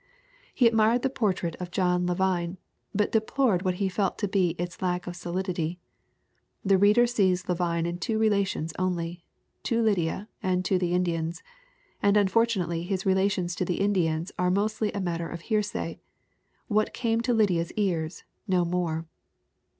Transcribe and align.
He 0.51 0.65
admired 0.67 1.03
the 1.03 1.11
portrait 1.11 1.55
of 1.57 1.69
John 1.69 2.07
Levine 2.07 2.57
but 2.91 3.11
deplored 3.11 3.61
what 3.61 3.75
he 3.75 3.87
felt 3.87 4.17
to 4.17 4.27
be 4.27 4.55
its 4.57 4.81
lack 4.81 5.05
of 5.05 5.15
solidity. 5.15 5.77
The 6.65 6.79
reader 6.79 7.05
sees 7.05 7.47
Levine 7.47 7.85
in 7.85 7.99
two 7.99 8.17
relations 8.17 8.73
only 8.79 9.23
to 9.61 9.79
Lydia 9.79 10.27
and 10.41 10.65
to 10.65 10.79
the 10.79 10.95
Indians, 10.95 11.43
and 12.01 12.17
unfortunately 12.17 12.81
his 12.81 13.05
relations 13.05 13.53
to 13.53 13.63
the 13.63 13.79
Indians 13.79 14.31
are 14.39 14.49
mostly 14.49 14.91
a 14.91 14.99
matter 14.99 15.29
of 15.29 15.41
hearsay, 15.41 15.99
what 16.67 16.95
came 16.95 17.21
to 17.21 17.31
Lydia's 17.35 17.71
ears, 17.73 18.23
no 18.47 18.65
more. 18.65 19.05